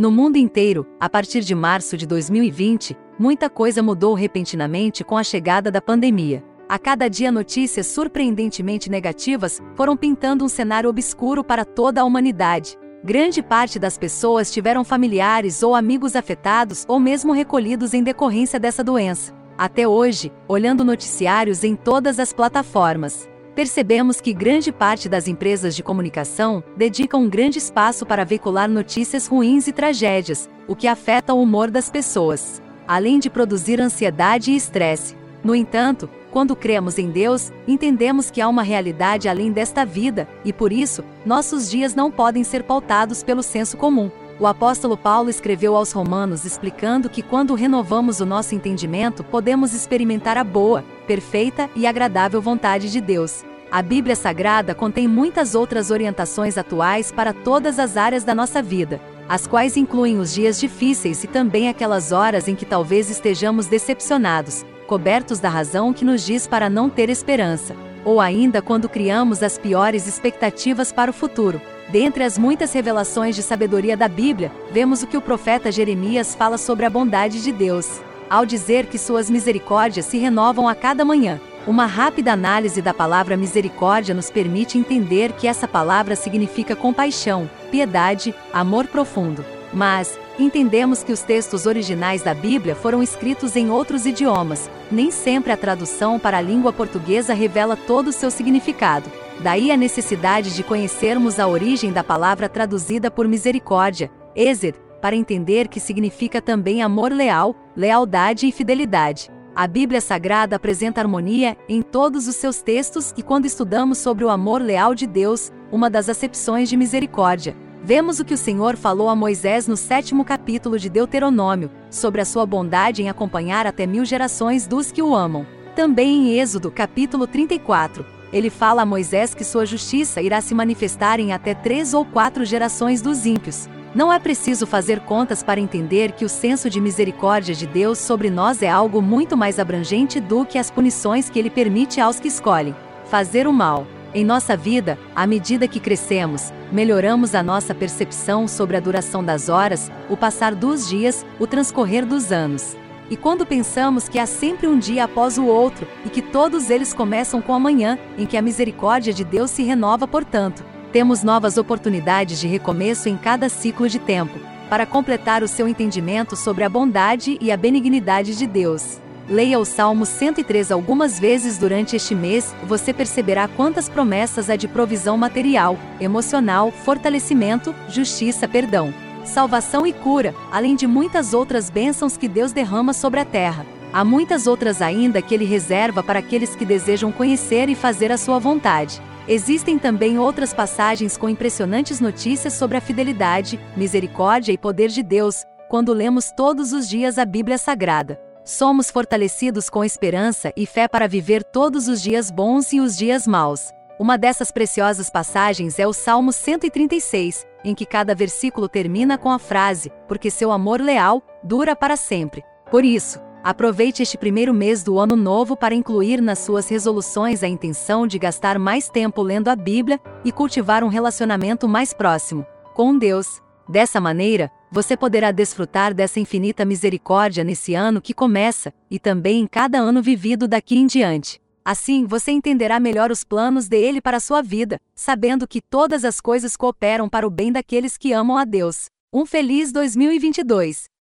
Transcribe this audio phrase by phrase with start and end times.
[0.00, 5.24] No mundo inteiro, a partir de março de 2020, muita coisa mudou repentinamente com a
[5.24, 6.44] chegada da pandemia.
[6.68, 12.78] A cada dia notícias surpreendentemente negativas foram pintando um cenário obscuro para toda a humanidade.
[13.02, 18.84] Grande parte das pessoas tiveram familiares ou amigos afetados ou mesmo recolhidos em decorrência dessa
[18.84, 19.34] doença.
[19.56, 25.82] Até hoje, olhando noticiários em todas as plataformas, percebemos que grande parte das empresas de
[25.82, 31.42] comunicação dedicam um grande espaço para veicular notícias ruins e tragédias, o que afeta o
[31.42, 35.16] humor das pessoas, além de produzir ansiedade e estresse.
[35.42, 40.52] No entanto, quando cremos em Deus, entendemos que há uma realidade além desta vida, e
[40.52, 44.08] por isso, nossos dias não podem ser pautados pelo senso comum.
[44.38, 50.38] O apóstolo Paulo escreveu aos Romanos explicando que quando renovamos o nosso entendimento, podemos experimentar
[50.38, 53.47] a boa, perfeita e agradável vontade de Deus.
[53.70, 58.98] A Bíblia Sagrada contém muitas outras orientações atuais para todas as áreas da nossa vida,
[59.28, 64.64] as quais incluem os dias difíceis e também aquelas horas em que talvez estejamos decepcionados,
[64.86, 69.58] cobertos da razão que nos diz para não ter esperança, ou ainda quando criamos as
[69.58, 71.60] piores expectativas para o futuro.
[71.90, 76.56] Dentre as muitas revelações de sabedoria da Bíblia, vemos o que o profeta Jeremias fala
[76.56, 81.38] sobre a bondade de Deus, ao dizer que suas misericórdias se renovam a cada manhã.
[81.66, 88.34] Uma rápida análise da palavra misericórdia nos permite entender que essa palavra significa compaixão, piedade,
[88.52, 89.44] amor profundo.
[89.72, 95.52] Mas, entendemos que os textos originais da Bíblia foram escritos em outros idiomas, nem sempre
[95.52, 99.10] a tradução para a língua portuguesa revela todo o seu significado.
[99.40, 105.68] Daí a necessidade de conhecermos a origem da palavra traduzida por misericórdia, Ezer, para entender
[105.68, 109.30] que significa também amor leal, lealdade e fidelidade.
[109.54, 114.28] A Bíblia Sagrada apresenta harmonia em todos os seus textos e quando estudamos sobre o
[114.28, 119.08] amor leal de Deus, uma das acepções de misericórdia, vemos o que o Senhor falou
[119.08, 124.04] a Moisés no sétimo capítulo de Deuteronômio, sobre a sua bondade em acompanhar até mil
[124.04, 125.46] gerações dos que o amam.
[125.74, 131.18] Também em Êxodo capítulo 34, ele fala a Moisés que sua justiça irá se manifestar
[131.18, 133.68] em até três ou quatro gerações dos ímpios.
[133.94, 138.28] Não é preciso fazer contas para entender que o senso de misericórdia de Deus sobre
[138.28, 142.28] nós é algo muito mais abrangente do que as punições que ele permite aos que
[142.28, 142.76] escolhem
[143.06, 143.86] fazer o mal.
[144.14, 149.48] Em nossa vida, à medida que crescemos, melhoramos a nossa percepção sobre a duração das
[149.48, 152.76] horas, o passar dos dias, o transcorrer dos anos.
[153.10, 156.92] E quando pensamos que há sempre um dia após o outro, e que todos eles
[156.92, 160.62] começam com amanhã, em que a misericórdia de Deus se renova, portanto,
[160.92, 164.38] temos novas oportunidades de recomeço em cada ciclo de tempo,
[164.68, 169.00] para completar o seu entendimento sobre a bondade e a benignidade de Deus.
[169.28, 174.66] Leia o Salmo 103 algumas vezes durante este mês, você perceberá quantas promessas há de
[174.66, 178.92] provisão material, emocional, fortalecimento, justiça, perdão
[179.28, 183.64] salvação e cura, além de muitas outras bênçãos que Deus derrama sobre a terra.
[183.92, 188.18] Há muitas outras ainda que Ele reserva para aqueles que desejam conhecer e fazer a
[188.18, 189.00] sua vontade.
[189.30, 195.44] Existem também outras passagens com impressionantes notícias sobre a fidelidade, misericórdia e poder de Deus,
[195.68, 198.18] quando lemos todos os dias a Bíblia Sagrada.
[198.42, 203.26] Somos fortalecidos com esperança e fé para viver todos os dias bons e os dias
[203.26, 203.70] maus.
[203.98, 209.38] Uma dessas preciosas passagens é o Salmo 136, em que cada versículo termina com a
[209.38, 212.42] frase: Porque seu amor leal dura para sempre.
[212.70, 217.48] Por isso, aproveite este primeiro mês do ano novo para incluir nas suas resoluções a
[217.48, 222.98] intenção de gastar mais tempo lendo a Bíblia e cultivar um relacionamento mais próximo com
[222.98, 223.40] Deus.
[223.66, 229.46] Dessa maneira, você poderá desfrutar dessa infinita misericórdia nesse ano que começa e também em
[229.46, 231.40] cada ano vivido daqui em diante.
[231.64, 236.20] Assim você entenderá melhor os planos dele para a sua vida, sabendo que todas as
[236.20, 238.90] coisas cooperam para o bem daqueles que amam a Deus.
[239.10, 240.97] Um feliz 2022!